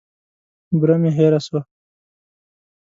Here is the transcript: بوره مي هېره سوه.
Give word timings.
بوره 0.79 0.95
مي 1.01 1.11
هېره 1.17 1.39
سوه. 1.45 1.61